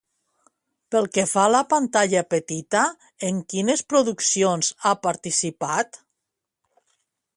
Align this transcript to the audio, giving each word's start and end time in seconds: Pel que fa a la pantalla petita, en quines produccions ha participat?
Pel 0.93 1.07
que 1.17 1.25
fa 1.33 1.43
a 1.49 1.51
la 1.55 1.59
pantalla 1.73 2.23
petita, 2.35 2.81
en 3.29 3.43
quines 3.55 3.85
produccions 3.93 4.73
ha 4.91 4.95
participat? 5.05 6.05